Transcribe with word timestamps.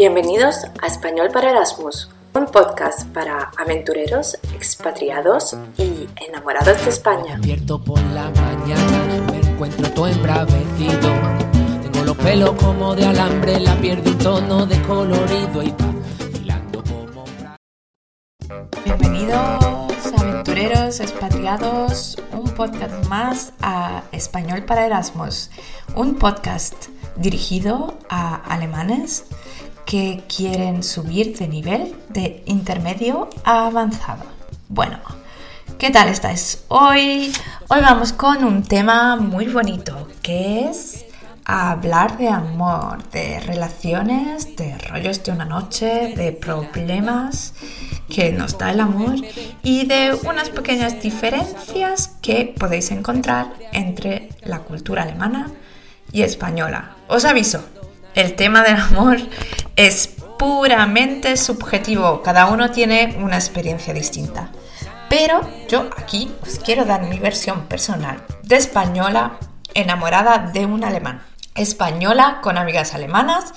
Bienvenidos 0.00 0.64
a 0.80 0.86
Español 0.86 1.28
para 1.30 1.50
Erasmus, 1.50 2.08
un 2.32 2.46
podcast 2.46 3.06
para 3.08 3.50
aventureros, 3.58 4.38
expatriados 4.54 5.54
y 5.76 6.08
enamorados 6.26 6.82
de 6.82 6.88
España. 6.88 7.36
Despierto 7.36 7.84
por 7.84 8.00
la 8.04 8.30
mañana, 8.30 9.26
me 9.30 9.46
encuentro 9.46 9.90
todo 9.90 10.08
embravecido. 10.08 11.12
Tengo 11.82 12.02
los 12.06 12.16
pelos 12.16 12.52
como 12.52 12.94
de 12.94 13.04
alambre, 13.04 13.60
la 13.60 13.76
piel 13.76 14.02
de 14.02 14.12
un 14.12 14.18
tono 14.20 14.64
de 14.64 14.80
colorido 14.84 15.62
y 15.62 15.70
va 15.70 15.92
filando 16.32 16.82
como 16.82 17.24
Bienvenidos 18.82 19.90
aventureros, 20.18 21.00
expatriados, 21.00 22.16
un 22.32 22.48
podcast 22.54 23.06
más 23.06 23.52
a 23.60 24.04
Español 24.12 24.64
para 24.64 24.86
Erasmus, 24.86 25.50
un 25.94 26.14
podcast 26.14 26.86
dirigido 27.16 27.98
a 28.08 28.36
alemanes 28.36 29.26
que 29.86 30.22
quieren 30.34 30.82
subir 30.82 31.36
de 31.36 31.48
nivel 31.48 31.94
de 32.08 32.42
intermedio 32.46 33.28
a 33.44 33.66
avanzado. 33.66 34.24
Bueno, 34.68 34.98
¿qué 35.78 35.90
tal 35.90 36.08
estáis 36.08 36.64
hoy? 36.68 37.32
Hoy 37.68 37.80
vamos 37.80 38.12
con 38.12 38.44
un 38.44 38.62
tema 38.62 39.16
muy 39.16 39.46
bonito 39.46 40.08
que 40.22 40.68
es 40.68 41.06
hablar 41.44 42.16
de 42.18 42.28
amor, 42.28 43.02
de 43.10 43.40
relaciones, 43.40 44.56
de 44.56 44.78
rollos 44.78 45.24
de 45.24 45.32
una 45.32 45.44
noche, 45.44 46.14
de 46.16 46.32
problemas 46.32 47.54
que 48.08 48.32
nos 48.32 48.58
da 48.58 48.70
el 48.70 48.80
amor 48.80 49.16
y 49.62 49.86
de 49.86 50.16
unas 50.24 50.50
pequeñas 50.50 51.00
diferencias 51.00 52.16
que 52.22 52.54
podéis 52.58 52.90
encontrar 52.90 53.52
entre 53.72 54.28
la 54.42 54.60
cultura 54.60 55.02
alemana 55.02 55.50
y 56.12 56.22
española. 56.22 56.96
Os 57.08 57.24
aviso, 57.24 57.64
el 58.14 58.34
tema 58.34 58.62
del 58.62 58.76
amor 58.76 59.18
es 59.86 60.08
puramente 60.38 61.38
subjetivo, 61.38 62.20
cada 62.22 62.48
uno 62.48 62.70
tiene 62.70 63.16
una 63.18 63.36
experiencia 63.36 63.94
distinta. 63.94 64.50
Pero 65.08 65.40
yo 65.68 65.88
aquí 65.96 66.30
os 66.42 66.58
quiero 66.58 66.84
dar 66.84 67.04
mi 67.04 67.18
versión 67.18 67.62
personal 67.62 68.22
de 68.42 68.56
española 68.56 69.38
enamorada 69.72 70.50
de 70.52 70.66
un 70.66 70.84
alemán. 70.84 71.22
Española 71.54 72.40
con 72.42 72.58
amigas 72.58 72.94
alemanas, 72.94 73.54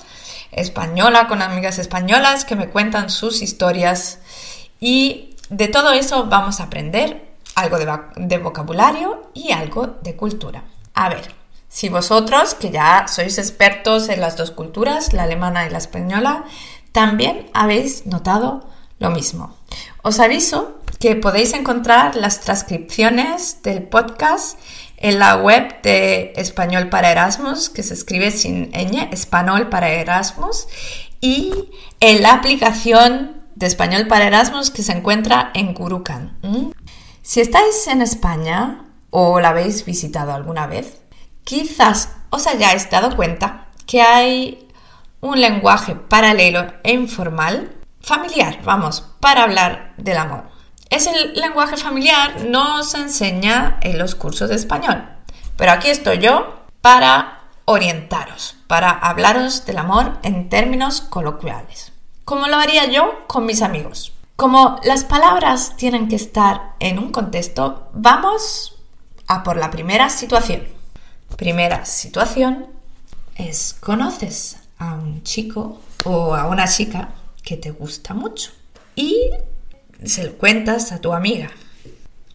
española 0.50 1.28
con 1.28 1.42
amigas 1.42 1.78
españolas 1.78 2.46
que 2.46 2.56
me 2.56 2.70
cuentan 2.70 3.10
sus 3.10 3.42
historias 3.42 4.20
y 4.80 5.36
de 5.50 5.68
todo 5.68 5.92
eso 5.92 6.24
vamos 6.24 6.58
a 6.58 6.64
aprender 6.64 7.34
algo 7.54 7.78
de, 7.78 7.98
de 8.16 8.38
vocabulario 8.38 9.30
y 9.34 9.52
algo 9.52 9.98
de 10.00 10.16
cultura. 10.16 10.64
A 10.94 11.10
ver, 11.10 11.43
si 11.74 11.88
vosotros, 11.88 12.54
que 12.54 12.70
ya 12.70 13.06
sois 13.08 13.36
expertos 13.36 14.08
en 14.08 14.20
las 14.20 14.36
dos 14.36 14.52
culturas, 14.52 15.12
la 15.12 15.24
alemana 15.24 15.66
y 15.66 15.70
la 15.70 15.78
española, 15.78 16.44
también 16.92 17.50
habéis 17.52 18.06
notado 18.06 18.70
lo 19.00 19.10
mismo. 19.10 19.56
Os 20.04 20.20
aviso 20.20 20.78
que 21.00 21.16
podéis 21.16 21.52
encontrar 21.52 22.14
las 22.14 22.40
transcripciones 22.42 23.60
del 23.64 23.82
podcast 23.82 24.56
en 24.98 25.18
la 25.18 25.34
web 25.34 25.82
de 25.82 26.32
Español 26.36 26.90
para 26.90 27.10
Erasmus, 27.10 27.70
que 27.70 27.82
se 27.82 27.94
escribe 27.94 28.30
sin 28.30 28.70
ñ, 28.70 29.08
Español 29.10 29.68
para 29.68 29.88
Erasmus, 29.88 30.68
y 31.20 31.70
en 31.98 32.22
la 32.22 32.34
aplicación 32.34 33.42
de 33.56 33.66
Español 33.66 34.06
para 34.06 34.28
Erasmus 34.28 34.70
que 34.70 34.84
se 34.84 34.92
encuentra 34.92 35.50
en 35.54 35.74
Kurukan. 35.74 36.38
Si 37.22 37.40
estáis 37.40 37.88
en 37.88 38.00
España 38.00 38.84
o 39.10 39.40
la 39.40 39.48
habéis 39.48 39.84
visitado 39.84 40.32
alguna 40.32 40.68
vez, 40.68 41.00
quizás 41.44 42.10
os 42.30 42.46
hayáis 42.46 42.90
dado 42.90 43.14
cuenta 43.16 43.68
que 43.86 44.02
hay 44.02 44.68
un 45.20 45.40
lenguaje 45.40 45.94
paralelo 45.94 46.66
e 46.82 46.92
informal, 46.92 47.74
familiar, 48.00 48.60
vamos, 48.64 49.02
para 49.20 49.44
hablar 49.44 49.94
del 49.96 50.18
amor. 50.18 50.44
Ese 50.90 51.10
lenguaje 51.34 51.76
familiar 51.76 52.44
no 52.46 52.82
se 52.82 52.98
enseña 52.98 53.78
en 53.80 53.98
los 53.98 54.14
cursos 54.14 54.48
de 54.48 54.56
español, 54.56 55.08
pero 55.56 55.72
aquí 55.72 55.88
estoy 55.88 56.18
yo 56.18 56.66
para 56.80 57.40
orientaros, 57.64 58.56
para 58.66 58.90
hablaros 58.90 59.64
del 59.64 59.78
amor 59.78 60.18
en 60.22 60.48
términos 60.48 61.00
coloquiales. 61.00 61.92
Como 62.24 62.46
lo 62.46 62.56
haría 62.56 62.86
yo 62.86 63.26
con 63.26 63.46
mis 63.46 63.62
amigos. 63.62 64.12
Como 64.36 64.80
las 64.84 65.04
palabras 65.04 65.76
tienen 65.76 66.08
que 66.08 66.16
estar 66.16 66.74
en 66.80 66.98
un 66.98 67.12
contexto, 67.12 67.88
vamos 67.92 68.76
a 69.26 69.42
por 69.42 69.56
la 69.56 69.70
primera 69.70 70.10
situación. 70.10 70.73
Primera 71.36 71.84
situación 71.84 72.66
es 73.36 73.74
conoces 73.80 74.56
a 74.78 74.94
un 74.94 75.22
chico 75.22 75.80
o 76.04 76.34
a 76.34 76.48
una 76.48 76.66
chica 76.68 77.10
que 77.42 77.56
te 77.56 77.70
gusta 77.70 78.14
mucho 78.14 78.50
y 78.94 79.30
se 80.04 80.24
lo 80.24 80.34
cuentas 80.34 80.92
a 80.92 81.00
tu 81.00 81.12
amiga. 81.12 81.50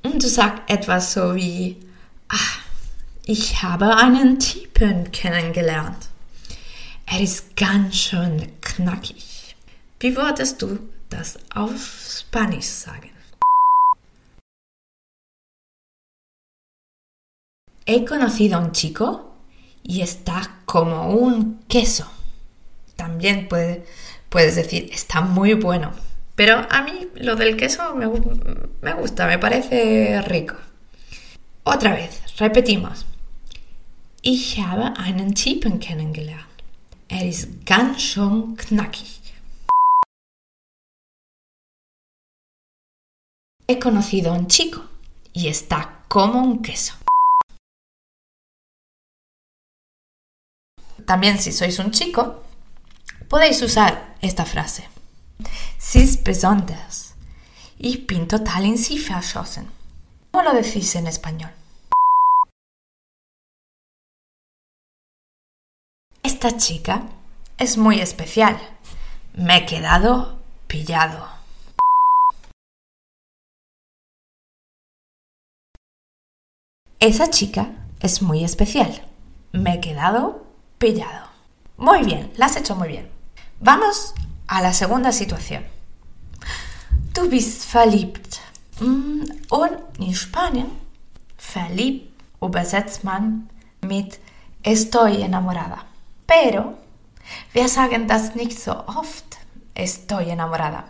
Und 0.03 0.21
du 0.23 0.29
sagst 0.29 0.63
etwas 0.67 1.13
so 1.13 1.35
wie, 1.35 1.77
ah, 2.29 2.59
ich 3.25 3.61
habe 3.61 3.97
einen 3.97 4.39
Typen 4.39 5.11
kennengelernt. 5.11 6.07
Er 7.05 7.21
ist 7.21 7.55
ganz 7.55 7.95
schön 7.95 8.51
knackig. 8.61 9.55
Wie 9.99 10.15
würdest 10.15 10.61
du 10.61 10.79
das 11.09 11.37
auf 11.53 11.71
Spanisch 12.07 12.67
sagen? 12.67 13.09
He 17.91 18.05
conocido 18.05 18.57
a 18.57 18.61
un 18.61 18.71
chico 18.71 19.33
y 19.81 20.01
está 20.01 20.59
como 20.65 21.09
un 21.09 21.63
queso. 21.67 22.07
También 22.95 23.47
puede, 23.47 23.83
puedes 24.29 24.55
decir, 24.55 24.91
está 24.93 25.21
muy 25.21 25.55
bueno. 25.55 25.91
Pero 26.35 26.67
a 26.69 26.83
mí 26.83 27.07
lo 27.15 27.35
del 27.35 27.57
queso 27.57 27.95
me, 27.95 28.07
me 28.81 28.93
gusta, 28.93 29.25
me 29.25 29.39
parece 29.39 30.21
rico. 30.21 30.55
Otra 31.63 31.95
vez, 31.95 32.21
repetimos. 32.37 33.07
Ich 34.21 34.59
habe 34.59 34.93
einen 34.95 35.33
Typen 35.33 35.79
kennengelernt. 35.79 36.45
Er 37.07 37.25
ist 37.25 37.65
ganz 37.65 37.99
schön 37.99 38.55
knackig. 38.55 39.19
He 43.67 43.79
conocido 43.79 44.31
a 44.31 44.35
un 44.35 44.47
chico 44.47 44.83
y 45.33 45.47
está 45.47 46.03
como 46.07 46.43
un 46.43 46.61
queso. 46.61 46.98
También 51.09 51.39
si 51.39 51.51
sois 51.51 51.79
un 51.79 51.89
chico, 51.89 52.43
podéis 53.29 53.63
usar 53.63 54.15
esta 54.21 54.45
frase. 54.45 54.87
Sie 55.79 56.05
besonders. 56.23 57.15
Ich 57.79 58.05
bin 58.05 58.27
total 58.27 58.65
in 58.65 58.77
sie 58.77 58.99
verschossen. 58.99 59.71
¿Cómo 60.29 60.43
lo 60.43 60.53
decís 60.53 60.95
en 60.95 61.07
español? 61.07 61.49
Esta 66.21 66.55
chica 66.57 67.01
es 67.57 67.75
muy 67.75 68.01
especial. 68.01 68.59
Me 69.33 69.57
he 69.57 69.65
quedado 69.65 70.37
pillado. 70.67 71.27
Esa 76.99 77.31
chica 77.31 77.71
es 77.99 78.21
muy 78.21 78.43
especial. 78.43 79.07
Me 79.53 79.73
he 79.73 79.79
quedado 79.81 80.48
pillado. 80.79 81.27
Muy 81.77 82.03
bien, 82.03 82.31
la 82.37 82.47
has 82.47 82.55
hecho 82.55 82.75
muy 82.75 82.87
bien. 82.87 83.09
Vamos 83.59 84.13
a 84.47 84.61
la 84.61 84.73
segunda 84.73 85.11
situación. 85.11 85.63
Du 87.13 87.29
bist 87.29 87.65
verliebt. 87.71 88.39
Mm, 88.79 89.23
und 89.49 89.77
in 89.99 90.15
Spanien, 90.15 90.71
verliebt 91.37 92.09
übersetzt 92.41 93.03
man 93.03 93.49
mit 93.81 94.19
estoy 94.63 95.21
enamorada. 95.21 95.85
Pero 96.25 96.77
wir 97.53 97.67
sagen 97.67 98.07
das 98.07 98.35
nicht 98.35 98.59
so 98.59 98.71
oft. 98.87 99.37
Estoy 99.75 100.29
enamorada. 100.29 100.85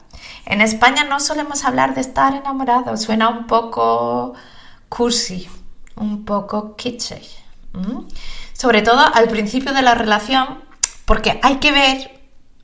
En 0.46 0.62
España 0.62 1.04
no 1.04 1.20
solemos 1.20 1.64
hablar 1.64 1.94
de 1.94 2.02
estar 2.02 2.34
enamorado. 2.34 2.98
Suena 2.98 3.30
un 3.30 3.46
poco 3.46 4.34
cursi, 4.90 5.48
un 5.96 6.26
poco 6.26 6.76
kitschy. 6.76 7.22
Sobre 8.60 8.82
todo 8.82 9.00
al 9.00 9.30
principio 9.30 9.72
de 9.74 9.82
la 9.82 9.96
relación, 9.96 10.66
porque 11.06 11.40
hay 11.44 11.60
que 11.60 11.72
ver 11.72 12.20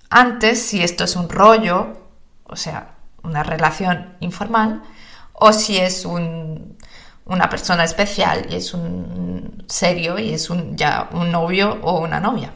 antes 0.10 0.62
si 0.62 0.84
esto 0.84 1.06
es 1.06 1.16
un 1.16 1.30
rollo, 1.30 2.10
o 2.44 2.58
sea, 2.58 2.96
una 3.24 3.44
relación 3.44 4.18
informal, 4.20 4.84
o 5.32 5.54
si 5.54 5.78
es 5.78 6.04
una 6.04 7.50
persona 7.50 7.86
especial 7.86 8.48
y 8.50 8.56
es 8.56 8.74
un 8.74 9.64
serio 9.70 10.20
y 10.20 10.34
es 10.34 10.50
un, 10.50 10.76
ya 10.76 11.08
un 11.14 11.32
novio 11.32 11.80
o 11.82 12.02
una 12.02 12.20
novia. 12.20 12.54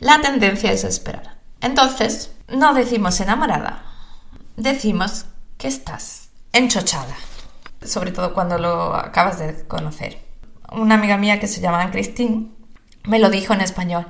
La 0.00 0.20
tendencia 0.20 0.72
es 0.72 0.82
esperar. 0.82 1.36
Entonces, 1.60 2.32
no 2.48 2.74
decimos 2.74 3.20
enamorada, 3.20 3.84
decimos 4.56 5.26
que 5.58 5.68
estás 5.68 6.30
enchochada, 6.52 7.14
sobre 7.84 8.10
todo 8.10 8.34
cuando 8.34 8.58
lo 8.58 8.96
acabas 8.96 9.38
de 9.38 9.64
conocer. 9.68 10.24
Una 10.72 10.96
amiga 10.96 11.16
mía 11.16 11.38
que 11.38 11.46
se 11.46 11.60
llama 11.60 11.92
Christine 11.92 12.53
me 13.06 13.18
lo 13.18 13.30
dijo 13.30 13.54
en 13.54 13.60
español. 13.60 14.06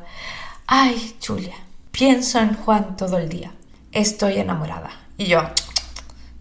Ay, 0.66 1.16
Julia, 1.24 1.54
Pienso 1.94 2.40
en 2.40 2.54
Juan 2.54 2.96
todo 2.96 3.18
el 3.18 3.28
día. 3.28 3.52
Estoy 3.92 4.38
enamorada. 4.38 4.90
Y 5.16 5.26
yo, 5.26 5.42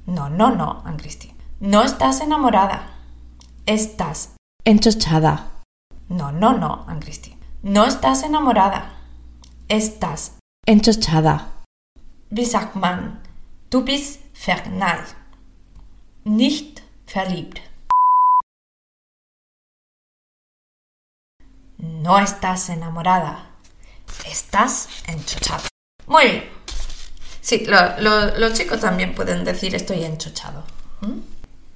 no, 0.07 0.27
no, 0.27 0.49
no, 0.49 0.83
Christine. 0.97 1.35
No 1.59 1.83
estás 1.83 2.21
enamorada. 2.21 2.89
Estás 3.67 4.31
enchochada. 4.65 5.51
No, 6.09 6.31
no, 6.31 6.57
no, 6.57 6.87
Christine. 7.01 7.37
No 7.61 7.85
estás 7.85 8.23
enamorada. 8.23 8.93
Estás 9.67 10.39
enchochada. 10.65 11.49
Wie 12.31 12.45
sagt 12.45 12.75
man? 12.75 13.21
Du 13.69 13.83
bist. 13.83 14.21
Nicht 16.23 16.81
verliebt. 17.05 17.61
No 21.77 22.19
estás 22.19 22.69
enamorada. 22.69 23.47
Estás 24.29 24.89
enchochada. 25.07 25.63
Muy 26.07 26.23
bien. 26.23 26.49
Sí, 27.41 27.65
los 27.99 28.53
chicos 28.53 28.79
también 28.79 29.13
pueden 29.13 29.43
decir 29.43 29.75
estoy 29.75 30.03
enchochado. 30.05 30.63
¿Mm? 31.01 31.19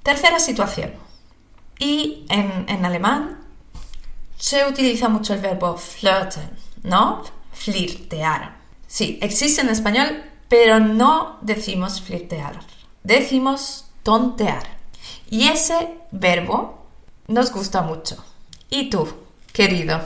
Tercera 0.02 0.40
situación. 0.40 0.92
Y 1.78 2.26
en, 2.30 2.64
en, 2.68 2.84
alemán 2.86 3.38
se 4.38 4.66
utiliza 4.66 5.08
mucho 5.08 5.34
el 5.34 5.40
verbo 5.40 5.76
flirten, 5.76 6.50
¿no? 6.82 7.22
Flirtear. 7.52 8.56
Sí, 8.86 9.18
existe 9.20 9.60
en 9.60 9.68
español, 9.68 10.24
pero 10.48 10.80
no 10.80 11.38
decimos 11.42 12.00
flirtear. 12.00 12.60
Decimos 13.02 13.90
tontear. 14.02 14.78
Y 15.30 15.48
ese 15.48 15.98
verbo 16.10 16.86
nos 17.26 17.52
gusta 17.52 17.82
mucho. 17.82 18.24
¿Y 18.70 18.88
tú, 18.88 19.06
querido? 19.58 20.00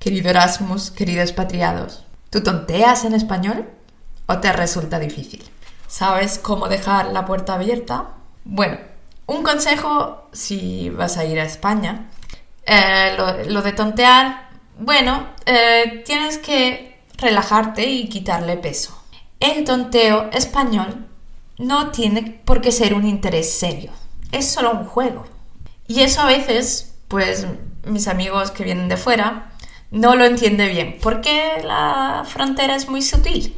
Querido 0.00 0.30
Erasmus, 0.30 0.90
queridos 0.90 1.30
expatriados, 1.30 2.04
¿tú 2.28 2.42
tonteas 2.42 3.04
en 3.04 3.14
español 3.14 3.70
o 4.26 4.38
te 4.38 4.52
resulta 4.52 4.98
difícil? 4.98 5.44
¿Sabes 5.86 6.40
cómo 6.40 6.66
dejar 6.66 7.12
la 7.12 7.24
puerta 7.24 7.54
abierta? 7.54 8.14
Bueno, 8.42 8.78
un 9.26 9.44
consejo 9.44 10.28
si 10.32 10.90
vas 10.90 11.18
a 11.18 11.24
ir 11.24 11.38
a 11.38 11.44
España. 11.44 12.10
Eh, 12.66 13.16
lo, 13.46 13.62
de 13.62 13.72
tontear, 13.74 14.48
bueno, 14.80 15.28
eh, 15.46 16.02
tienes 16.04 16.38
que 16.38 16.98
relajarte 17.16 17.88
y 17.88 18.08
quitarle 18.08 18.56
peso. 18.56 19.04
El 19.38 19.62
tonteo 19.62 20.30
español 20.32 21.06
no 21.58 21.92
tiene 21.92 22.42
por 22.44 22.60
qué 22.60 22.72
ser 22.72 22.94
un 22.94 23.06
interés 23.06 23.52
serio, 23.52 23.92
es 24.32 24.50
solo 24.50 24.72
un 24.72 24.84
juego. 24.84 25.26
Y 25.86 26.00
eso 26.00 26.22
a 26.22 26.26
veces, 26.26 26.96
pues 27.06 27.46
mis 27.86 28.08
amigos 28.08 28.50
que 28.50 28.64
vienen 28.64 28.88
de 28.88 28.96
fuera 28.96 29.50
no 29.90 30.16
lo 30.16 30.24
entienden 30.24 30.72
bien, 30.72 30.98
porque 31.02 31.62
la 31.62 32.24
frontera 32.26 32.74
es 32.74 32.88
muy 32.88 33.02
sutil. 33.02 33.56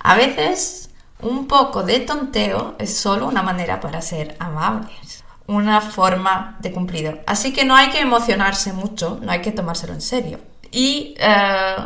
A 0.00 0.16
veces 0.16 0.90
un 1.20 1.46
poco 1.46 1.82
de 1.82 2.00
tonteo 2.00 2.74
es 2.78 2.96
solo 2.96 3.28
una 3.28 3.42
manera 3.42 3.80
para 3.80 4.02
ser 4.02 4.36
amables, 4.38 5.24
una 5.46 5.80
forma 5.80 6.56
de 6.60 6.72
cumplido. 6.72 7.18
Así 7.26 7.52
que 7.52 7.64
no 7.64 7.76
hay 7.76 7.90
que 7.90 8.00
emocionarse 8.00 8.72
mucho, 8.72 9.18
no 9.22 9.30
hay 9.30 9.40
que 9.40 9.52
tomárselo 9.52 9.92
en 9.92 10.00
serio. 10.00 10.40
Y 10.72 11.14
eh, 11.18 11.76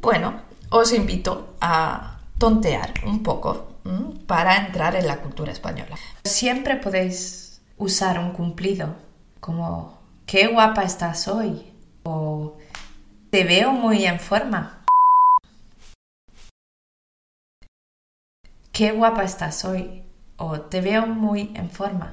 bueno, 0.00 0.40
os 0.70 0.92
invito 0.92 1.54
a 1.60 2.18
tontear 2.38 2.92
un 3.06 3.22
poco 3.22 3.68
para 4.26 4.56
entrar 4.56 4.96
en 4.96 5.06
la 5.06 5.18
cultura 5.18 5.52
española. 5.52 5.96
Siempre 6.24 6.76
podéis 6.76 7.60
usar 7.78 8.18
un 8.18 8.32
cumplido 8.32 8.96
como 9.40 9.95
qué 10.26 10.48
guapa 10.48 10.82
estás 10.82 11.28
hoy 11.28 11.72
o 12.02 12.58
te 13.30 13.44
veo 13.44 13.72
muy 13.72 14.04
en 14.04 14.18
forma. 14.18 14.84
Qué 18.72 18.92
guapa 18.92 19.22
estás 19.22 19.64
hoy 19.64 20.02
o 20.36 20.60
te 20.60 20.80
veo 20.80 21.06
muy 21.06 21.52
en 21.54 21.70
forma. 21.70 22.12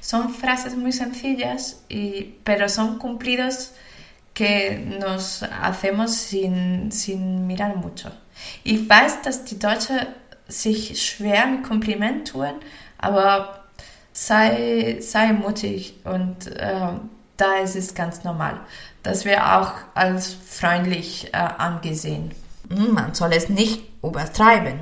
Son 0.00 0.32
frases 0.32 0.76
muy 0.76 0.92
sencillas, 0.92 1.84
y, 1.88 2.38
pero 2.44 2.68
son 2.68 2.98
cumplidos 2.98 3.72
que 4.34 4.78
nos 4.78 5.42
hacemos 5.42 6.14
sin, 6.14 6.90
sin 6.92 7.46
mirar 7.46 7.76
mucho. 7.76 8.10
Ich 8.64 8.88
weiß, 8.88 9.22
dass 9.22 9.44
die 9.44 9.58
Deutschen 9.58 10.06
sich 10.48 10.98
schwer 11.00 11.46
mit 11.46 11.62
Kompliment 11.62 12.30
tun, 12.30 12.60
aber 12.98 13.59
sei, 14.12 14.98
sei 15.00 15.32
mutig 15.32 15.94
und 16.04 16.46
äh, 16.46 16.92
da 17.36 17.54
ist 17.62 17.76
es 17.76 17.94
ganz 17.94 18.24
normal. 18.24 18.60
Das 19.02 19.24
wird 19.24 19.40
auch 19.40 19.72
als 19.94 20.34
freundlich 20.34 21.32
äh, 21.32 21.36
angesehen. 21.36 22.34
Mm, 22.68 22.92
man 22.92 23.14
soll 23.14 23.32
es 23.32 23.48
nicht 23.48 23.82
übertreiben. 24.02 24.80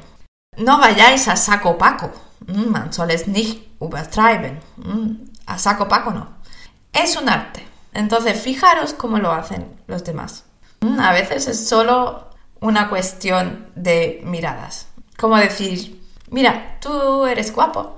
No 0.57 0.81
vayáis 0.81 1.29
a 1.29 1.37
saco 1.37 1.75
paco. 1.75 2.11
Mm, 2.47 2.71
man 2.71 2.93
soll 2.93 3.11
es 3.11 3.27
nicht 3.27 3.61
übertreiben. 3.81 4.59
Mm, 4.77 5.31
a 5.47 5.59
saco 5.59 5.87
paco 5.87 6.11
no. 6.11 6.27
Es 6.93 7.17
un 7.17 7.29
arte. 7.29 7.63
Entonces, 7.93 8.41
fijaros 8.41 8.93
cómo 8.93 9.19
lo 9.19 9.33
hacen 9.33 9.67
los 9.87 10.05
demás. 10.05 10.45
A 11.01 11.13
veces 11.13 11.49
es 11.49 11.69
solo 11.69 12.29
una 12.61 12.89
cuestión 12.89 13.67
de 13.75 14.21
miradas. 14.25 14.87
Como 15.17 15.37
decir, 15.37 16.01
mira, 16.31 16.79
tú 16.81 17.25
eres 17.27 17.53
guapo 17.53 17.98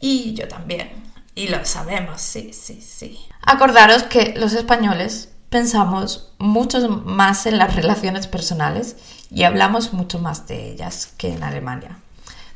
y 0.00 0.34
yo 0.34 0.48
también. 0.48 0.90
Y 1.34 1.48
lo 1.48 1.64
sabemos, 1.64 2.20
sí, 2.20 2.52
sí, 2.52 2.80
sí. 2.80 3.18
Acordaros 3.42 4.02
que 4.04 4.34
los 4.36 4.52
españoles 4.52 5.28
pensamos 5.48 6.32
mucho 6.38 6.88
más 6.88 7.46
en 7.46 7.58
las 7.58 7.74
relaciones 7.74 8.26
personales 8.26 8.96
y 9.30 9.44
hablamos 9.44 9.92
mucho 9.92 10.18
más 10.18 10.46
de 10.46 10.72
ellas 10.72 11.12
que 11.16 11.32
en 11.32 11.42
Alemania. 11.42 11.98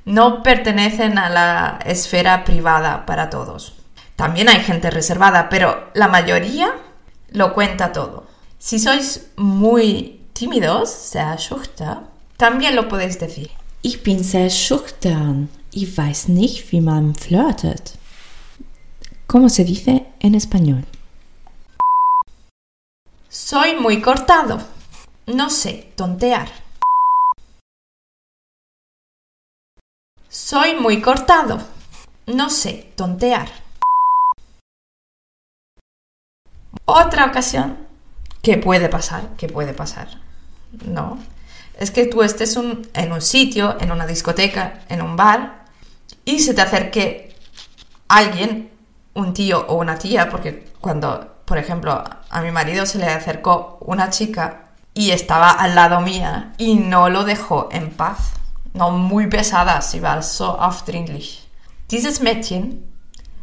No 0.05 0.43
pertenecen 0.43 1.19
a 1.19 1.31
la 1.31 1.79
esfera 1.85 2.45
privada 2.45 3.07
para 3.07 3.31
todos. 3.31 3.75
También 4.17 4.49
hay 4.49 4.61
gente 4.61 4.91
reservada, 4.91 5.49
pero 5.49 5.91
la 5.95 6.09
mayoría 6.09 6.73
lo 7.31 7.55
cuenta 7.55 7.93
todo. 7.93 8.27
Si 8.59 8.79
sois 8.79 9.27
muy 9.37 10.21
tímidos, 10.33 10.91
sehr 10.91 11.39
schüchtern, 11.39 12.07
también 12.37 12.77
lo 12.77 12.89
podéis 12.89 13.19
decir. 13.19 13.51
Ich 13.83 14.03
bin 14.03 14.25
sehr 14.25 14.51
schüchtern. 14.51 15.49
Ich 15.77 15.99
weiß 15.99 16.29
nicht, 16.29 16.71
wie 16.71 16.81
man 16.81 17.17
flirtet. 17.17 17.99
¿Cómo 19.27 19.49
se 19.49 19.65
dice 19.65 20.07
en 20.21 20.37
español? 20.37 20.85
Soy 23.29 23.75
muy 23.81 24.01
cortado. 24.01 24.61
No 25.27 25.51
sé 25.51 25.91
tontear. 25.97 26.49
Soy 30.29 30.77
muy 30.81 31.03
cortado. 31.03 31.59
No 32.29 32.51
sé 32.51 32.93
tontear. 32.95 33.49
Otra 36.85 37.27
ocasión 37.27 37.79
que 38.43 38.59
puede 38.59 38.89
pasar, 38.89 39.35
que 39.37 39.49
puede 39.49 39.75
pasar, 39.75 40.21
¿no? 40.87 41.19
Es 41.77 41.91
que 41.91 42.07
tú 42.07 42.23
estés 42.23 42.57
en 42.57 43.13
un 43.13 43.21
sitio, 43.21 43.77
en 43.81 43.91
una 43.91 44.07
discoteca, 44.07 44.85
en 44.89 45.03
un 45.03 45.17
bar, 45.17 45.64
y 46.25 46.41
se 46.41 46.55
te 46.55 46.63
acerque 46.63 47.35
alguien, 48.09 48.71
un 49.15 49.35
tío 49.35 49.65
o 49.69 49.75
una 49.77 49.99
tía, 49.99 50.29
porque 50.29 50.67
cuando, 50.81 51.37
por 51.45 51.59
ejemplo, 51.59 52.03
a 52.31 52.41
mi 52.43 52.51
marido 52.51 52.87
se 52.87 52.99
le 52.99 53.07
acercó 53.07 53.79
una 53.81 54.11
chica 54.11 54.73
y 54.95 55.11
estaba 55.11 55.51
al 55.51 55.75
lado 55.75 56.01
mía 56.01 56.55
y 56.59 56.77
no 56.77 57.09
lo 57.09 57.25
dejó 57.25 57.69
en 57.73 57.91
paz. 57.91 58.33
No, 58.73 58.91
muy 58.91 59.29
pesada, 59.29 59.81
sie 59.81 60.01
war 60.01 60.23
so 60.23 60.59
aufdringlich. 60.59 61.49
Dieses 61.91 62.21
Mädchen 62.21 62.93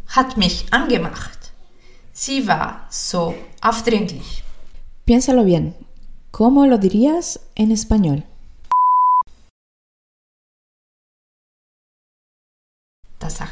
hat 0.07 0.35
mich 0.37 0.65
angemacht. 0.71 1.53
Sie 2.11 2.47
war 2.47 2.87
so 2.89 3.33
aufdringlich. 3.61 4.43
Piénsalo 5.05 5.43
bien. 5.43 5.75
¿Cómo 6.31 6.65
lo 6.65 6.77
dirías 6.77 7.39
en 7.55 7.71
español? 7.71 8.25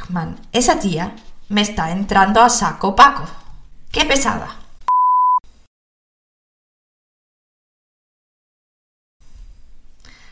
Man. 0.09 0.39
Esa 0.51 0.79
tía 0.79 1.15
me 1.47 1.61
está 1.61 1.91
entrando 1.91 2.41
a 2.41 2.49
saco 2.49 2.95
paco. 2.95 3.27
¡Qué 3.91 4.05
pesada! 4.05 4.55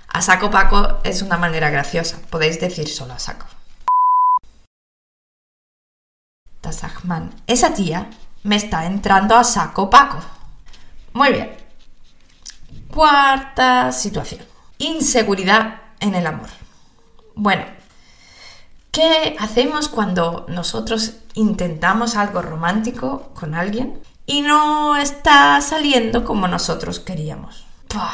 A 0.09 0.21
saco 0.21 0.49
paco 0.49 0.99
es 1.03 1.21
una 1.21 1.37
manera 1.37 1.69
graciosa. 1.69 2.19
Podéis 2.29 2.59
decir 2.59 2.87
solo 2.87 3.13
a 3.13 3.19
saco. 3.19 3.45
Esa 7.47 7.73
tía 7.73 8.09
me 8.43 8.57
está 8.57 8.85
entrando 8.85 9.35
a 9.35 9.43
saco 9.43 9.89
paco. 9.89 10.19
Muy 11.13 11.31
bien. 11.31 11.55
Cuarta 12.93 13.91
situación. 13.91 14.41
Inseguridad 14.77 15.81
en 15.99 16.15
el 16.15 16.27
amor. 16.27 16.49
Bueno, 17.35 17.63
¿qué 18.97 19.35
hacemos 19.37 19.89
cuando 19.89 20.47
nosotros 20.49 21.17
intentamos 21.35 22.15
algo 22.15 22.41
romántico 22.41 23.29
con 23.35 23.53
alguien 23.53 24.01
y 24.25 24.41
no 24.41 24.95
está 24.95 25.61
saliendo 25.61 26.25
como 26.25 26.47
nosotros 26.47 26.99
queríamos? 26.99 27.63
Boah, 27.93 28.09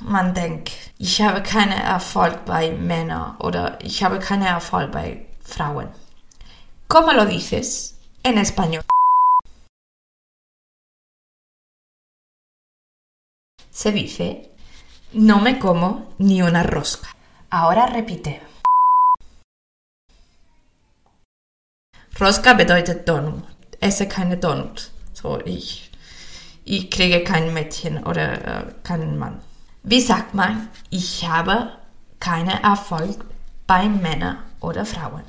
man 0.00 0.32
denkt, 0.32 0.70
ich 0.98 1.20
habe 1.20 1.42
keinen 1.42 1.80
Erfolg 1.80 2.44
bei 2.46 2.70
Männern 2.70 3.34
oder 3.40 3.80
ich 3.82 4.04
habe 4.04 4.20
keinen 4.20 4.46
Erfolg 4.46 4.92
bei 4.92 5.26
Frauen. 5.42 5.88
¿Cómo 6.86 7.12
lo 7.12 7.26
dices 7.26 7.96
en 8.22 8.38
español? 8.38 8.84
Se 13.70 13.90
dice, 13.90 14.52
no 15.14 15.40
me 15.40 15.58
como 15.58 16.14
ni 16.18 16.42
una 16.42 16.62
rosca. 16.62 17.08
Ahora 17.50 17.86
repite. 17.86 18.40
Rosca 22.18 22.54
bedeutet 22.54 23.06
Donut. 23.06 23.44
Esse 23.80 24.08
keine 24.08 24.38
Donut. 24.38 24.90
So, 25.12 25.38
ich, 25.44 25.90
ich 26.64 26.90
kriege 26.90 27.22
kein 27.22 27.52
Mädchen 27.52 28.04
oder 28.04 28.28
äh, 28.44 28.72
keinen 28.82 29.18
Mann. 29.18 29.42
Wie 29.82 30.00
sagt 30.00 30.32
man, 30.34 30.70
ich 30.90 31.28
habe 31.28 31.72
keinen 32.18 32.62
Erfolg 32.62 33.24
bei 33.66 33.88
Männern 33.88 34.38
oder 34.60 34.86
Frauen? 34.86 35.24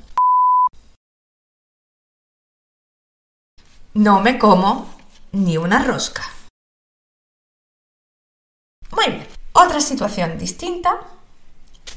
No 3.94 4.20
me 4.20 4.38
como 4.38 4.86
ni 5.32 5.58
una 5.58 5.84
rosca. 5.84 6.22
Muy 8.90 9.06
bien. 9.06 9.26
Otra 9.52 9.80
situación 9.80 10.38
distinta 10.38 11.00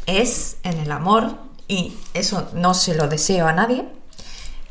es 0.05 0.57
en 0.63 0.79
el 0.79 0.91
amor, 0.91 1.37
y 1.67 1.93
eso 2.13 2.49
no 2.53 2.73
se 2.73 2.95
lo 2.95 3.07
deseo 3.07 3.47
a 3.47 3.53
nadie, 3.53 3.87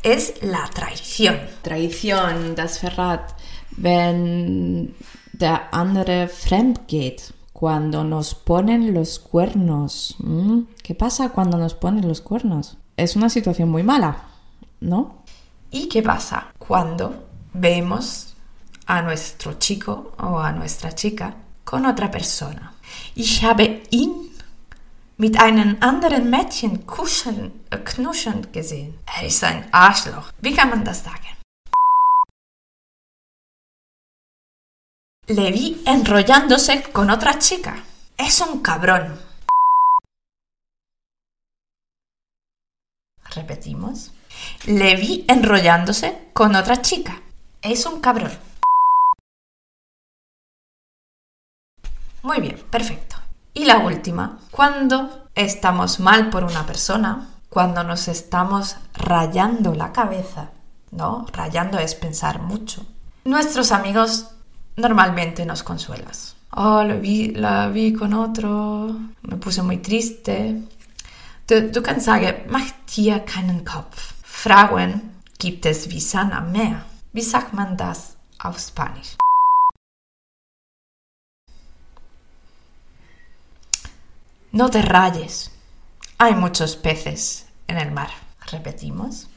es 0.03 0.41
la 0.41 0.69
traición. 0.73 1.39
Traición, 1.61 2.55
das 2.55 2.81
Verrat, 2.81 3.35
wenn 3.77 4.95
der 5.33 5.73
andere 5.73 6.27
fremd 6.27 6.87
geht, 6.87 7.33
cuando 7.53 8.03
nos 8.03 8.33
ponen 8.33 8.93
los 8.93 9.19
cuernos. 9.19 10.15
¿Qué 10.83 10.95
pasa 10.95 11.29
cuando 11.29 11.57
nos 11.57 11.75
ponen 11.75 12.07
los 12.07 12.21
cuernos? 12.21 12.77
Es 12.97 13.15
una 13.15 13.29
situación 13.29 13.69
muy 13.69 13.83
mala, 13.83 14.23
¿no? 14.79 15.23
¿Y 15.69 15.87
qué 15.87 16.01
pasa 16.01 16.47
cuando 16.57 17.27
vemos 17.53 18.35
a 18.87 19.01
nuestro 19.03 19.53
chico 19.53 20.11
o 20.19 20.39
a 20.39 20.51
nuestra 20.51 20.93
chica 20.93 21.35
con 21.63 21.85
otra 21.85 22.09
persona? 22.09 22.73
Ich 23.15 23.43
habe 23.43 23.83
ihn 23.91 24.30
mit 25.21 25.39
einem 25.39 25.77
anderen 25.81 26.31
Mädchen 26.31 26.87
kuscheln, 26.87 27.51
äh, 27.69 27.77
knuscheln 27.77 28.51
gesehen. 28.51 28.97
Er 29.05 29.27
ist 29.27 29.43
ein 29.43 29.71
Arschloch. 29.71 30.31
Wie 30.41 30.55
kann 30.55 30.71
man 30.71 30.83
das 30.83 31.03
sagen? 31.03 31.31
Le 35.27 35.51
vi 35.53 35.79
enrollándose 35.85 36.81
con 36.91 37.11
otra 37.11 37.37
chica. 37.37 37.75
Es 38.17 38.41
un 38.41 38.63
cabrón. 38.63 39.19
Repetimos. 43.35 44.11
Le 44.65 44.95
vi 44.95 45.23
enrollándose 45.27 46.29
con 46.33 46.55
otra 46.55 46.81
chica. 46.81 47.13
Es 47.61 47.85
un 47.85 48.01
cabrón. 48.01 48.35
Muy 52.23 52.41
bien, 52.41 52.59
perfecto. 52.71 53.20
Y 53.53 53.65
la 53.65 53.79
última, 53.79 54.39
cuando 54.49 55.27
estamos 55.35 55.99
mal 55.99 56.29
por 56.29 56.43
una 56.43 56.65
persona, 56.65 57.29
cuando 57.49 57.83
nos 57.83 58.07
estamos 58.07 58.77
rayando 58.93 59.75
la 59.75 59.91
cabeza, 59.91 60.51
¿no? 60.91 61.25
Rayando 61.33 61.77
es 61.79 61.95
pensar 61.95 62.41
mucho. 62.41 62.85
Nuestros 63.25 63.71
amigos 63.71 64.27
normalmente 64.77 65.45
nos 65.45 65.63
consuelan. 65.63 66.11
Oh, 66.53 66.83
lo 66.83 66.99
vi, 66.99 67.31
la 67.31 67.67
vi 67.69 67.93
con 67.93 68.13
otro, 68.13 68.95
me 69.21 69.37
puse 69.37 69.61
muy 69.63 69.77
triste. 69.77 70.61
Du, 71.47 71.71
du 71.71 71.81
kannst 71.81 72.05
sagen, 72.05 72.45
mach 72.49 72.71
dir 72.95 73.19
keinen 73.19 73.65
Kopf. 73.65 74.13
Frauen 74.23 75.11
gibt 75.39 75.65
es 75.65 75.89
wie 75.89 75.99
Sand 75.99 76.33
am 76.33 76.51
Meer. 76.51 76.83
Wie 77.13 77.21
sagt 77.21 77.53
man 77.53 77.77
das 77.77 78.15
auf 78.39 78.59
Spanisch? 78.59 79.17
No 84.53 84.69
te 84.69 84.81
rayes. 84.81 85.49
Hay 86.17 86.35
muchos 86.35 86.75
peces 86.75 87.47
en 87.67 87.77
el 87.77 87.89
mar. 87.89 88.09
Repetimos. 88.51 89.29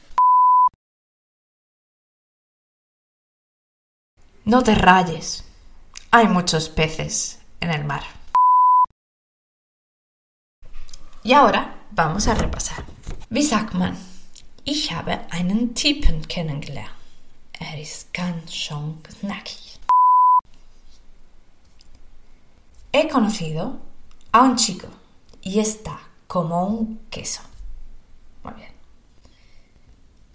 No 4.43 4.61
te 4.61 4.75
rayes. 4.75 5.45
Hay 6.11 6.27
muchos 6.27 6.67
peces 6.67 7.39
en 7.61 7.71
el 7.71 7.85
mar. 7.85 8.03
Y 11.23 11.31
ahora 11.31 11.85
vamos 11.91 12.27
a 12.27 12.33
repasar. 12.33 12.83
Wie 13.29 13.43
sagt 13.43 13.73
man? 13.73 13.95
Ich 14.65 14.91
habe 14.91 15.21
einen 15.31 15.73
Typen 15.75 16.27
kennengelernt. 16.27 16.91
Er 17.53 17.79
ist 17.79 18.13
ganz 18.13 18.53
schön 18.53 19.01
knackig. 19.01 19.79
He 22.91 23.07
conocido 23.07 23.79
a 24.33 24.41
un 24.41 24.57
chico 24.57 24.89
y 25.45 25.59
está 25.59 25.99
como 26.27 26.65
un 26.65 26.99
queso. 27.09 27.41
Muy 28.43 28.53
bien. 28.55 28.71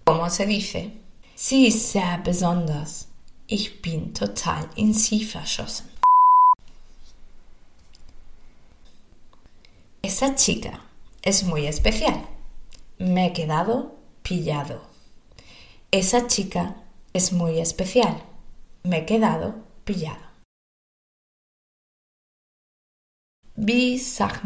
¿Cómo 0.05 0.29
se 0.29 0.45
dice? 0.45 0.97
Sie 1.35 1.67
ist 1.67 1.91
sehr 1.91 2.23
besonders. 2.23 3.07
Ich 3.47 3.81
bin 3.81 4.13
total 4.13 4.69
in 4.75 4.93
sie 4.93 5.25
verschossen. 5.25 5.87
Esa 10.01 10.33
chica 10.35 10.79
es 11.21 11.43
muy 11.43 11.67
especial. 11.67 12.25
Me 12.97 13.27
he 13.27 13.33
quedado 13.33 13.97
pillado. 14.23 14.81
Esa 15.91 16.27
chica 16.27 16.75
es 17.13 17.33
muy 17.33 17.59
especial. 17.59 18.23
Me 18.83 18.99
he 18.99 19.05
quedado 19.05 19.55
pillado. 19.83 20.31
Wie 23.57 23.99
sagt? 23.99 24.45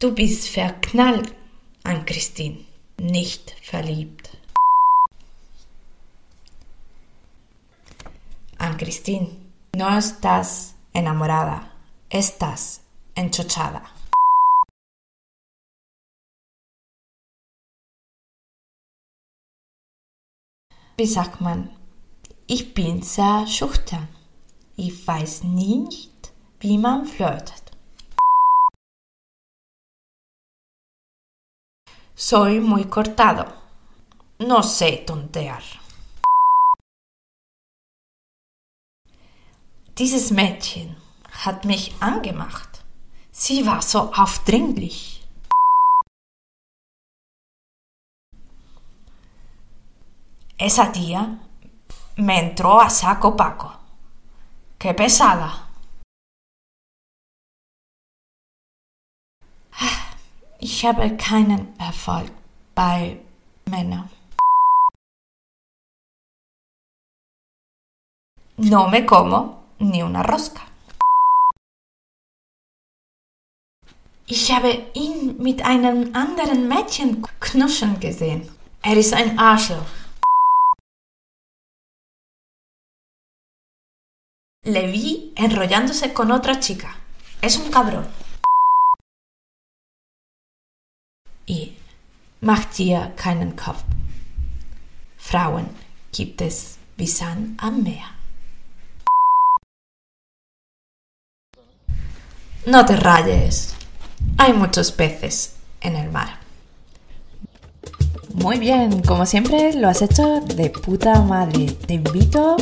Du 0.00 0.14
bist 0.14 0.48
verknallt 0.48 1.34
an 1.84 2.06
Christine, 2.06 2.64
nicht 2.98 3.54
verliebt. 3.60 4.30
An 8.56 8.78
Christine, 8.78 9.28
no 9.76 9.98
estás 9.98 10.74
enamorada, 10.94 11.70
estás 12.08 12.80
enchochada. 13.14 13.82
Wie 20.96 21.06
sagt 21.06 21.42
man? 21.42 21.76
Ich 22.46 22.72
bin 22.72 23.02
sehr 23.02 23.46
schüchtern. 23.46 24.08
Ich 24.76 25.06
weiß 25.06 25.44
nicht, 25.44 26.32
wie 26.60 26.78
man 26.78 27.04
flirtet. 27.04 27.59
Soy 32.20 32.60
muy 32.60 32.84
cortado. 32.84 33.46
No 34.40 34.62
sé 34.62 34.98
tontear. 35.06 35.62
Dieses 39.96 40.30
Mädchen 40.30 40.96
hat 41.46 41.64
mich 41.64 41.94
angemacht. 41.98 42.84
Sie 43.32 43.64
war 43.64 43.80
so 43.80 44.12
aufdringlich. 44.12 45.26
Esa 50.58 50.92
tía 50.92 51.38
me 52.16 52.38
entró 52.38 52.82
a 52.82 52.90
saco 52.90 53.34
paco. 53.34 53.72
¡Qué 54.78 54.92
pesada! 54.92 55.69
Ich 60.62 60.84
habe 60.84 61.16
keinen 61.16 61.74
Erfolg 61.78 62.30
bei 62.74 63.18
Männern. 63.64 64.10
No 68.58 68.88
me 68.88 69.06
como 69.06 69.62
ni 69.78 70.02
una 70.02 70.20
rosca. 70.20 70.60
Ich 74.26 74.52
habe 74.52 74.70
ihn 74.92 75.38
mit 75.38 75.62
einem 75.62 76.14
anderen 76.14 76.68
Mädchen 76.68 77.22
knuschen 77.40 77.98
gesehen. 77.98 78.46
Er 78.82 78.96
ist 78.98 79.14
ein 79.14 79.38
Arschloch. 79.38 79.86
Le 84.66 84.92
vi 84.92 85.32
enrollándose 85.36 86.12
con 86.12 86.30
otra 86.30 86.60
chica. 86.60 86.88
Es 87.40 87.56
un 87.56 87.70
cabrón. 87.70 88.19
Mach 92.40 92.64
dir 92.66 93.12
keinen 93.16 93.56
Kopf. 93.56 93.84
Frauen 95.16 95.68
gibt 96.12 96.40
es 96.40 96.78
wie 96.96 97.06
Sand 97.06 97.62
am 97.62 97.82
Meer. 97.82 98.04
No 102.66 102.84
te 102.84 102.96
rayes. 102.96 103.74
Hay 104.38 104.52
muchos 104.52 104.92
peces 104.92 105.54
en 105.80 105.96
el 105.96 106.10
mar. 106.10 106.38
Muy 108.34 108.58
bien, 108.58 109.02
como 109.02 109.26
siempre 109.26 109.72
lo 109.74 109.88
has 109.88 110.02
hecho 110.02 110.40
de 110.40 110.70
puta 110.70 111.20
madre. 111.22 111.66
Te 111.86 111.94
invito 111.94 112.56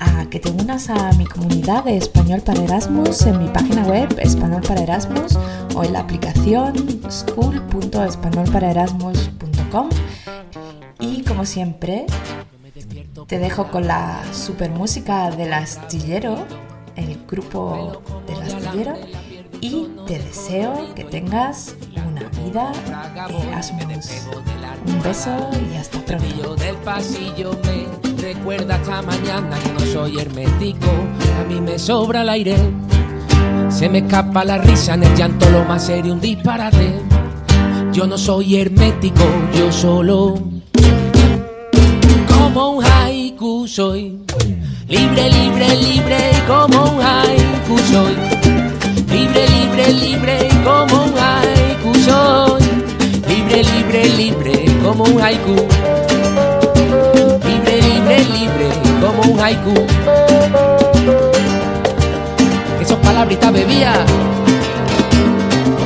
a 0.00 0.26
que 0.26 0.40
te 0.40 0.50
unas 0.50 0.90
a 0.90 1.12
mi 1.12 1.24
comunidad 1.26 1.84
de 1.84 1.96
Español 1.96 2.40
para 2.40 2.60
Erasmus 2.62 3.24
en 3.26 3.38
mi 3.38 3.46
página 3.48 3.84
web 3.84 4.12
Español 4.18 4.62
para 4.66 4.82
Erasmus 4.82 5.38
o 5.74 5.84
en 5.84 5.92
la 5.92 6.00
aplicación 6.00 6.74
school.españolparaerasmus.com 7.10 9.88
y 11.00 11.22
como 11.22 11.44
siempre 11.44 12.06
te 13.26 13.38
dejo 13.38 13.70
con 13.70 13.86
la 13.86 14.22
super 14.32 14.70
música 14.70 15.30
del 15.30 15.52
astillero, 15.52 16.46
el 16.96 17.26
grupo 17.26 18.02
del 18.26 18.40
astillero 18.42 18.94
y 19.60 19.88
te 20.06 20.18
deseo 20.18 20.94
que 20.94 21.04
tengas 21.04 21.76
una 22.06 22.22
vida 22.42 22.72
Erasmus. 23.28 24.26
Un 24.86 25.02
beso 25.02 25.50
y 25.72 25.76
hasta 25.76 26.02
pronto. 26.04 26.56
Recuerda 28.22 28.76
hasta 28.76 29.02
mañana 29.02 29.58
que 29.58 29.72
no 29.72 29.80
soy 29.80 30.18
hermético, 30.20 30.86
a 31.40 31.44
mí 31.44 31.60
me 31.60 31.76
sobra 31.78 32.22
el 32.22 32.28
aire. 32.28 32.56
Se 33.68 33.88
me 33.88 33.98
escapa 33.98 34.44
la 34.44 34.58
risa 34.58 34.94
en 34.94 35.02
el 35.02 35.14
llanto, 35.16 35.50
lo 35.50 35.64
más 35.64 35.86
serio, 35.86 36.12
un 36.12 36.20
disparate. 36.20 37.00
Yo 37.92 38.06
no 38.06 38.16
soy 38.16 38.56
hermético, 38.56 39.24
yo 39.58 39.72
solo 39.72 40.34
como 42.28 42.70
un 42.76 42.84
haiku 42.84 43.66
soy. 43.66 44.18
Libre, 44.86 45.30
libre, 45.30 45.76
libre, 45.76 46.18
como 46.46 46.92
un 46.92 47.00
haiku 47.02 47.78
soy. 47.90 48.14
Libre, 49.10 49.48
libre, 49.48 49.92
libre, 49.92 50.48
como 50.62 51.04
un 51.04 51.14
haiku 51.18 51.94
soy. 51.98 52.62
Libre, 53.26 53.64
libre, 53.64 54.08
libre, 54.16 54.64
como 54.82 55.04
un 55.04 55.20
haiku. 55.20 56.01
Como 59.16 59.32
un 59.32 59.40
haiku. 59.40 59.74
Que 62.78 62.84
son 62.84 63.00
palabritas 63.00 63.52
bebías. 63.52 63.98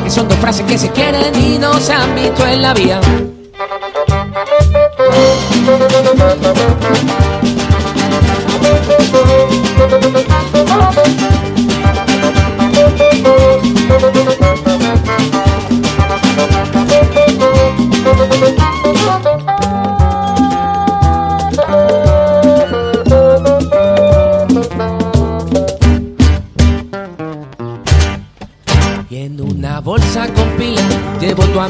Que 0.04 0.10
son 0.10 0.28
dos 0.28 0.38
frases 0.38 0.66
que 0.66 0.78
se 0.78 0.90
quieren 0.90 1.34
y 1.40 1.58
no 1.58 1.78
se 1.80 1.92
han 1.92 2.14
visto 2.14 2.46
en 2.46 2.62
la 2.62 2.74
vía. 2.74 3.00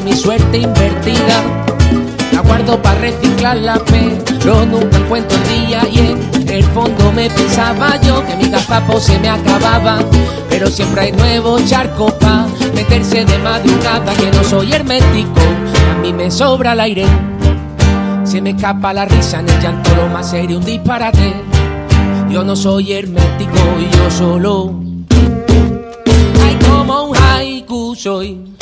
Mi 0.07 0.15
suerte 0.15 0.59
invertida. 0.59 1.43
La 2.31 2.39
guardo 2.39 2.81
para 2.81 2.99
reciclarla, 3.01 3.81
pero 3.85 4.65
nunca 4.65 4.97
encuentro 4.97 5.37
el 5.37 5.67
día. 5.67 5.81
Y 5.91 5.99
en 5.99 6.49
el 6.49 6.63
fondo 6.63 7.11
me 7.11 7.29
pensaba 7.29 7.99
yo 8.01 8.25
que 8.25 8.35
mi 8.37 8.49
gazapo 8.49 8.99
se 9.01 9.19
me 9.19 9.27
acababa. 9.27 9.99
Pero 10.49 10.67
siempre 10.67 11.01
hay 11.01 11.11
nuevos 11.11 11.65
charcos 11.65 12.13
pa' 12.13 12.47
meterse 12.73 13.25
de 13.25 13.37
madrugada. 13.39 14.13
Que 14.13 14.31
no 14.31 14.43
soy 14.45 14.71
hermético, 14.71 15.41
a 15.91 16.01
mí 16.01 16.13
me 16.13 16.31
sobra 16.31 16.71
el 16.71 16.79
aire. 16.79 17.05
Se 18.23 18.41
me 18.41 18.51
escapa 18.51 18.93
la 18.93 19.05
risa 19.05 19.41
en 19.41 19.49
el 19.49 19.61
llanto, 19.61 19.93
lo 19.95 20.07
más 20.07 20.29
serio, 20.29 20.57
un 20.59 20.65
disparate. 20.65 21.33
Yo 22.29 22.43
no 22.45 22.55
soy 22.55 22.93
hermético 22.93 23.59
y 23.79 23.95
yo 23.95 24.11
solo 24.11 24.73
Ay, 26.43 26.57
como 26.65 27.03
un 27.05 27.17
haiku 27.17 27.95
soy. 27.95 28.57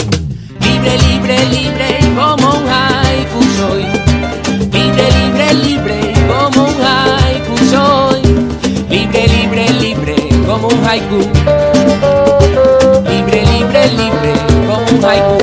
Libre, 0.86 1.00
libre, 1.00 1.38
libre, 1.46 2.00
como 2.16 2.48
un 2.54 2.70
haiku 2.70 3.42
soy. 3.58 3.86
Libre, 4.72 5.06
libre, 5.18 5.54
libre, 5.56 6.14
como 6.28 6.68
un 6.68 6.80
haiku 6.80 7.58
soy. 7.72 8.22
Libre, 8.88 9.28
libre, 9.28 9.70
libre, 9.82 10.16
como 10.46 10.68
un 10.68 10.86
haiku. 10.86 11.22
Libre, 13.10 13.46
libre, 13.48 13.88
libre, 13.98 14.34
como 14.68 14.86
un 14.86 15.04
haiku. 15.04 15.38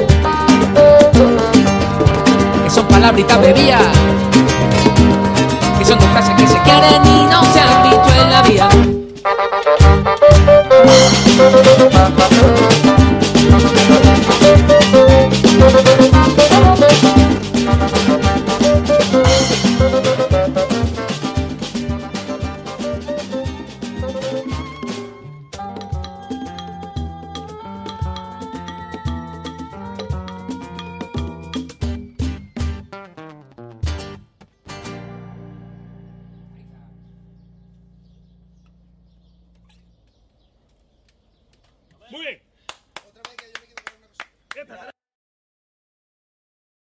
Que 2.63 2.71
son 2.71 2.87
palabritas 2.87 3.41
bebías. 3.41 3.83
Que 5.77 5.85
son 5.85 5.99
dos 5.99 6.09
frases 6.11 6.37
que 6.37 6.47
se 6.47 6.59
quieren 6.61 7.05
y 7.05 7.25
no 7.25 7.43
se 7.53 7.61
han 7.61 7.83
visto 7.83 8.09
en 8.23 8.31
la 8.31 8.43
vida. 8.43 8.69